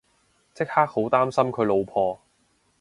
[0.55, 2.19] 即刻好擔心佢老婆